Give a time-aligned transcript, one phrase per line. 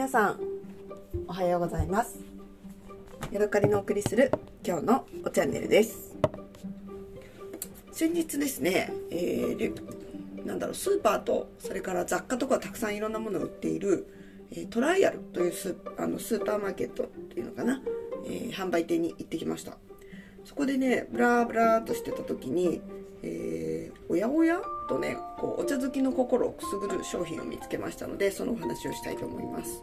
[0.00, 0.40] 皆さん
[1.28, 2.20] おはようございます。
[3.30, 4.32] ヤドカリのお送りする
[4.66, 6.16] 今日のおチャンネルです。
[7.92, 14.06] 先日ですね、えー、なんだろうスーパーとそれから雑貨とかたくさんいろんなものを売っている、
[14.52, 17.82] えー、トライアルというスあのスーパーマーケットっていうのかな、
[18.24, 19.76] えー、販売店に行ってきました。
[20.46, 22.80] そこでねブラーブラーとしてた時に
[23.22, 29.82] えー、おやおやとねこうお茶好きの心をくすぐる商品を見つけましたのでそのお話をしたいと思います、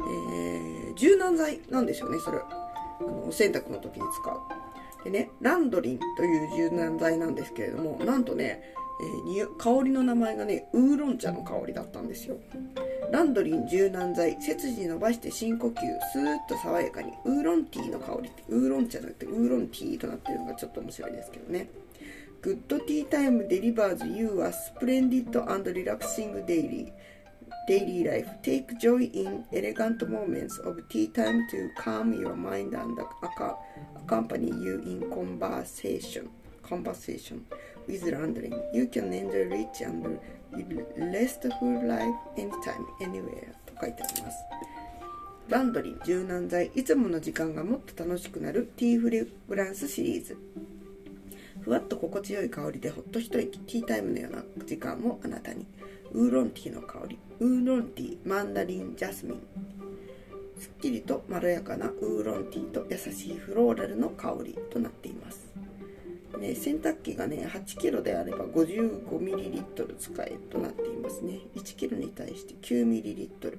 [0.00, 2.38] えー、柔軟剤なんですよねそれ。
[2.38, 5.04] あのお洗濯の時に使う。
[5.04, 8.74] でねランドリンという柔軟剤なんですけれどもなんとね、
[9.38, 12.36] えー、香りの名前がねウーロン茶の香りだったんですよ。
[13.10, 15.74] ランドリン柔軟剤背筋伸ばして深呼吸
[16.12, 18.30] スーッと爽やかにウーロンティーの香り。
[18.48, 21.70] ウーロン茶じゃなくてウーロンティーとなってるのがちょっと面白いですけどね。
[22.40, 26.92] Good tea time delivers you a splendid and relaxing daily
[27.66, 32.86] daily life take joy in elegant moments of tea time to calm your mind and
[32.86, 40.05] a ac accompany you in conversation conversation with Laundrin you can end rich and re
[40.05, 44.38] restful life anytime anywhere と書いてあります。
[45.48, 46.66] ランドリー柔軟剤。
[46.74, 50.36] いつもの時間がもっと楽しくなるティーフレグランスシリーズ。
[51.68, 55.66] ふわっと心地よい香りでほっと一息ティータイムのような時間をあなたに。
[56.12, 57.18] ウーロンティーの香り。
[57.40, 59.42] ウーロンティーマンダリンジャスミン。
[60.58, 65.52] すっきりとまろやかなウーロンティーと優しいフローラルの香りとなっています。
[66.40, 71.40] ね、洗濯機がね 8kg であれば 55ml 使えとなっていますね。
[71.54, 73.58] 1kg に対して 9ml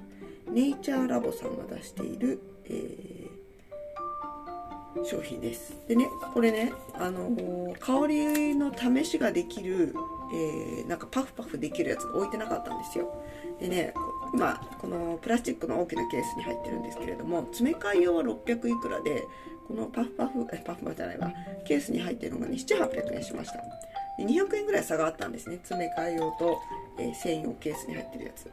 [0.51, 3.18] ネイチャーラボさんが出している、えー
[5.05, 5.75] 商品です。
[5.87, 9.93] でねこれねあのー、香りの試しができる、
[10.33, 13.13] えー、なんかパフパフできるやつが置いてなかったんですよ。
[13.59, 13.93] でね
[14.33, 19.23] 今このプラスチックの大きなケースに入ってるんですけれども詰め替え用は600いくらで
[19.67, 21.31] このパフパフえパフパフじゃないわ。
[21.65, 23.57] ケースに入ってるのがね7800円しました。
[24.17, 25.57] で200円ぐらい差があったんですね。
[25.57, 26.59] 詰め替え用と、
[26.97, 28.49] えー、専用ケースに入ってるやつ。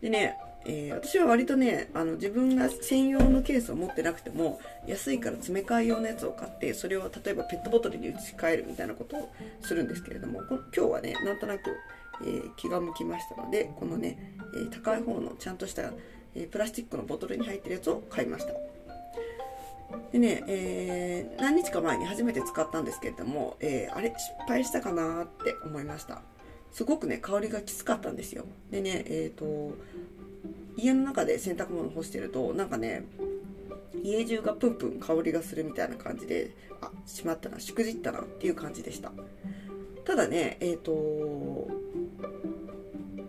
[0.00, 11.76] でねえー、私は割とねあの自分が専用のケースを持ってなくても安いから詰め替え用のやつを買ってそれを例えばペットボトルに移し替えるみたいなことをするんですけれども今日はねなんとなく、
[12.22, 15.90] えー、気が向きましたのでこのね、えー、高い方のちゃんとした、
[16.34, 18.52] えプラスチックのボトルに入ってるやつを買いました。
[20.10, 26.22] でね、え何日か前に初めて使ったんですけれども、えあれ失敗したかなって思いました。
[26.72, 28.46] すごくね香りがきつかったんですよ。
[28.70, 29.74] でねえっ、と
[30.76, 33.04] 家の中で洗濯物干してるとなんかね
[34.02, 39.12] 家中がプンプン香りがするみたいな感じであしまったなしくじったなっていう感じでした。
[40.04, 41.68] ただねえっ、ー、と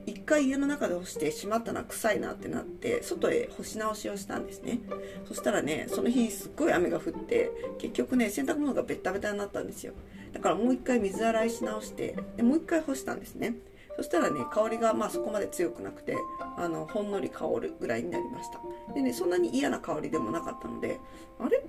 [0.06, 4.80] 一回家の中で干してしまったな臭いなってなって外へ干し直しをしたんですね。
[5.28, 9.94] そしたらねその日すっごい雨が降って結局ね洗濯物がベッタベタになったんですよ。
[10.34, 13.56] だからもう一回水洗いし直してでもう一回干したんですね。
[13.98, 16.18] そしたらね香りがまあそこまで強くなくて
[16.58, 18.60] あのほんのり香るぐらいになりました。
[18.94, 21.00] でねそんなに嫌な香りでもなかったので
[21.40, 21.62] あれ？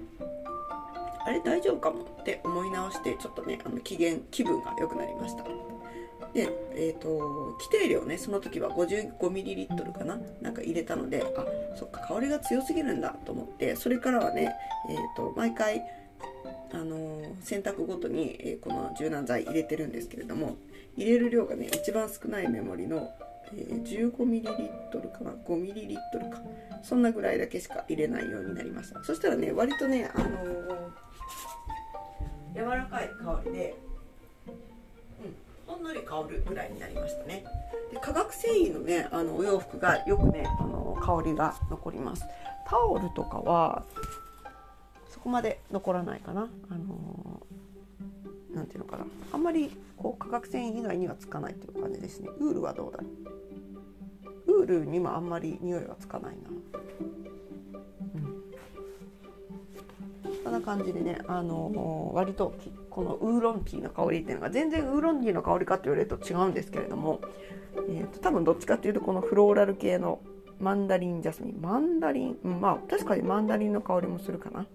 [1.27, 5.45] あれ大丈夫かもって思い直してちょっとねあの機嫌気分が良くなりました。
[6.35, 11.45] でえっ、ー、と規定量ねその時は 55ml かななんか入れたのであ
[11.77, 14.53] そっか香りが強すぎるんだと思ってそれからはね
[14.91, 15.83] えっ、ー、と毎回
[16.73, 20.57] あの洗濯ごとに、えこの柔軟剤入れてるんですけれども
[20.97, 23.11] 入れる量がね一番少ないメモリの、
[23.53, 25.95] えー、15ml かな？5ml
[26.31, 26.41] か。
[26.83, 29.03] そんなぐらいだけしか入れないようになりました。
[29.03, 30.91] そしたらね割とねあのー、
[32.55, 33.75] 柔らかい香りで、
[35.67, 37.45] うん、ほんのり香るぐらいになりましたね。
[37.93, 42.25] で化学繊維のねあのお洋服がよくねあの香りが残ります。
[42.67, 43.85] タオルとかは
[45.11, 46.49] そこまで残らないかな。
[46.71, 47.41] あの
[48.55, 49.07] 何ていうのかな。
[49.33, 52.29] あんまりこう化学繊維以外にはつかないという感じですね。
[52.39, 53.05] ウールはどうだろ
[54.47, 54.61] う。
[54.61, 56.49] ウールにもあんまり匂いはつかないな。
[60.45, 60.53] こん。
[60.55, 62.55] な感じでね、あの、割と
[62.91, 67.21] このウーロンティーの香りっていうのが全然ウーロンティーの香りかって言われると違うんですけれども、
[67.89, 70.21] えーと、多分どっちかっていうとこのフローラル系の
[70.61, 71.61] マンダリンジャスミン。
[71.61, 74.67] マンダリン、まあ確かにマンダリンの香りもするかな。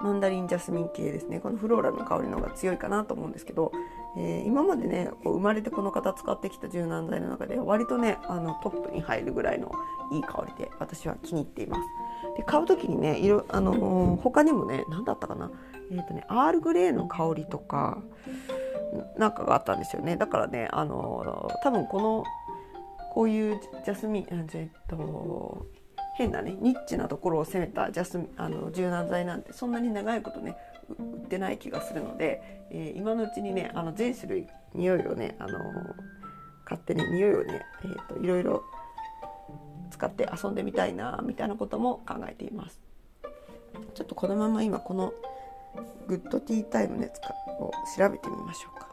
[0.00, 1.40] マンダリンジャスミン系ですね。
[1.40, 3.72] このフローラルの香りの方が強いかなと思うんですけど、
[4.16, 9.72] えー、今までねこう生まれてこの方使ってきた柔軟剤の中で割とねあのトップに入るぐらいの
[10.12, 11.82] いい香りで私は気に入っています。
[12.36, 15.50] で買う時にねいろ、あのー、他にもね何だったかな。
[15.90, 17.98] えっ、ー、とねアールグレーの香りとか
[19.16, 20.16] なんかがあったんですよね。
[20.16, 22.24] だからねあの多分この
[23.14, 25.66] こういうジャスミンえっと
[26.18, 30.56] 変なねニッチなところを攻めたジャスあの柔軟剤なんてそんなに長いことね
[30.98, 35.60] 売ってない気がするので、えー、今のうちにねあの全種類匂いをねあの
[36.64, 38.64] 買ってね匂いをね、えーと、いろいろ
[39.92, 42.80] 使って遊んでみたいなみたいなことも考えています。
[43.94, 45.12] ちょっとこのまま今この
[46.08, 47.20] グッドティータイムのやつ
[47.60, 48.88] を調べてみましょうか。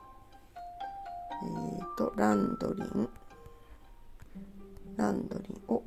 [1.41, 3.09] えっ、ー、とランドリン。
[4.95, 5.73] ランドリン。
[5.73, 5.81] を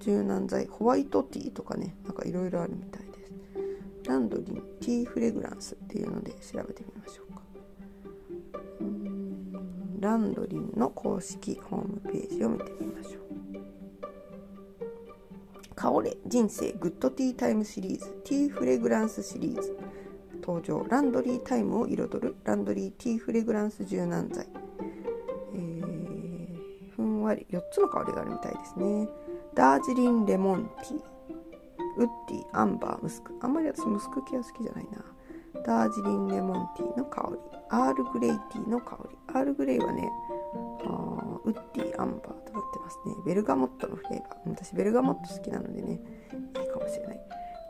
[0.00, 3.32] 柔軟剤ホワイトティーとかねなんかいろいろあるみたいです。
[4.08, 7.40] ランドリンティーフレグランスっていうので調べてみましょうか。
[10.00, 13.20] ランドリンの公式ホームページを見てみましょう。
[15.76, 19.78] 香れ人生グッドティータイムシリーズティーフレグランスシリーズ。
[20.42, 20.84] 登場。
[20.88, 24.46] ランドリータイムを彩るランドリーティーフレグランス柔軟剤、
[25.54, 27.46] えー、ふんわり。
[27.50, 29.08] 4つの香りがあるみたいですね。
[29.60, 31.02] ダージリンレモンティー。
[31.98, 35.04] ウッディアンバームスクあんまり私ムスク系は好きじゃないな。
[35.66, 37.38] ダージリンレモンティーの香り。
[37.68, 39.18] アールグレイティーの香り。
[39.26, 40.10] アールグレイはね
[40.86, 42.42] あウッディアンバーとなっ
[42.72, 43.14] てますね。
[43.26, 44.48] ベルガモットのフレーバー。
[44.48, 46.00] 私ベルガモット好きなのでね
[46.58, 47.20] いいかもしれない。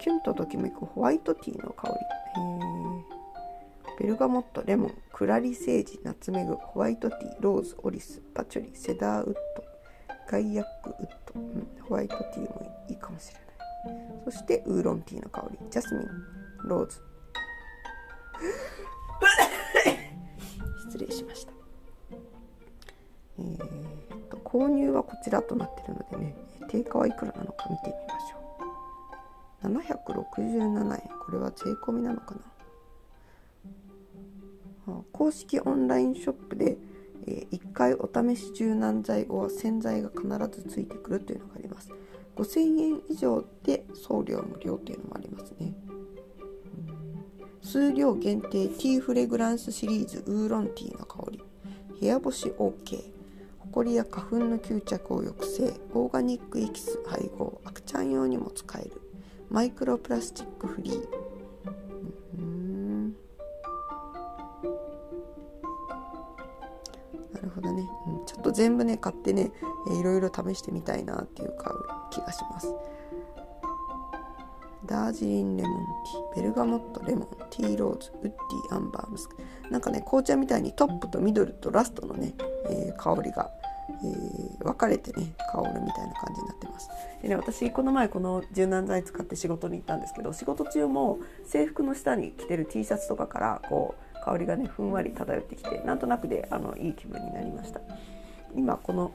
[0.00, 1.94] キュンとときめくホワイトティーの香り。
[3.98, 9.69] ベルガモットレモンクラリセージナツメグホワイトティーローズオリスパチョリセダーウッド。
[10.30, 10.96] ガイアックウッ
[11.34, 13.44] ド、うん、ホワイトティーもいいかもしれない。
[14.24, 15.58] そしてウーロンティーの香り。
[15.68, 16.08] ジャスミン
[16.68, 17.02] ローズ。
[20.86, 21.52] 失礼しました。
[23.40, 26.36] えー、っと購入はこちらとなっているのでね
[26.68, 28.36] 定価はいくらなのか見てみましょ
[29.64, 29.66] う。
[29.66, 31.10] 767円。
[31.26, 32.36] これは税込みなのか
[34.86, 35.02] な？
[35.12, 36.76] 公式オンラインショップで
[37.26, 40.26] えー、1回お試し柔軟剤を洗剤が必
[40.62, 41.90] ずついてくるというのがあります。
[42.36, 45.74] 5000円以上で送料無料というのもありますね。
[47.62, 51.42] 数量限定ティーフレグランスシリーズウーロンティーの香り。
[52.00, 53.12] 部屋干し OK
[53.58, 55.74] ホコリや花粉の吸着を抑制。
[55.92, 57.60] オーガニックエキス配合。
[57.64, 59.00] アクチャン用にも使える。
[59.48, 61.19] マイクロプラスチックフリー。
[67.60, 69.50] ね、うん、ちょっと全部ね買ってね、
[69.88, 72.74] えー、いろいろ試してみたいなっていうか気がします。
[74.86, 75.86] ダージリンレモン
[76.32, 79.36] ティーベルガモットレモンティーローズウッディアンバームスク。
[79.70, 82.34] なんかね紅茶みたいにトップとミドルとラストのね、
[82.68, 83.50] えー、香りが、
[84.02, 86.88] えー、分かれてね香るみたいな感じになってます。
[87.22, 97.80] でね私この前この柔軟剤使って仕事に行ったんですけど仕事中も制服の下に着てる T シャツとかからこう香りがねふんわり漂ってきてなんとなくであのいい気分になりました
[98.54, 99.12] 今この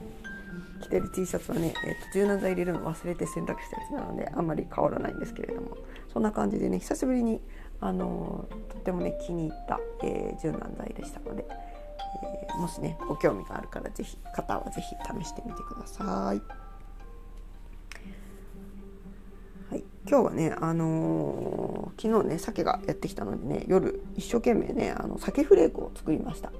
[0.82, 5.76] 着てる T シャツはね、えーと、柔軟剤入れるの忘れて洗濯したやつなのであんまり変わらないんですけれども
[6.12, 7.40] そんな感じでね久しぶりに
[7.80, 14.88] あのー、とってもね気に入った、えー、柔軟剤でしたので、えー、もしねご興味があるから是非方は是非
[15.22, 16.65] 試してみてください。
[19.70, 19.84] はい。
[20.08, 26.52] 今日はね、あのー、昨日ね鮭がやってきたのでね夜一生懸命ねあの鮭フレークを作りました、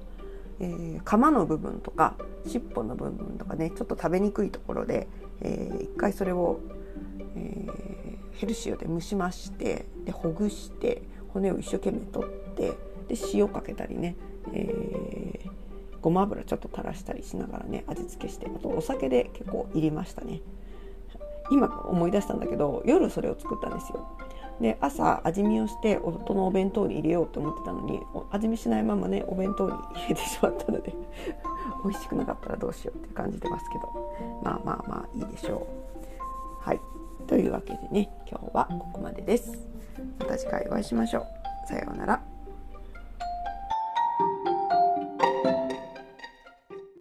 [0.59, 2.15] えー、釜の部分とか
[2.45, 5.07] 尻尾の部分とかねちょっと食べにくいところで、
[5.39, 6.59] えー、一回それを、
[7.37, 12.71] えー、ヘルシオで蒸しましてでほぐして骨を一生懸命取って
[13.07, 14.17] で塩かけたりね、
[14.51, 15.49] えー、
[16.01, 20.41] ごま油ちょっと垂らしたりしながらね味付けしてあとお酒で結構いりましたね。
[21.49, 24.07] 今思い出したんだけど夜それを作ったんですよ。
[24.59, 28.01] で朝味見をして夫のお弁当に入れようと思ってたのに
[28.31, 30.95] 味見しないままねお弁当に入れてしまったので
[31.85, 34.07] 美味しくなかったらどうしようって感じてますけど。
[34.43, 35.67] まあまあまあいいでしょ
[36.63, 36.67] う。
[36.67, 36.79] はい。
[37.27, 39.67] というわけでね今日はここまでです。
[40.19, 41.67] また次回お会いしましょう。
[41.67, 42.36] さようなら。